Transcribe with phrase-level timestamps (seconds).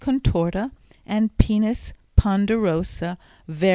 [0.01, 0.71] contorta
[1.05, 1.59] and P.
[2.15, 3.69] ponderosa, var.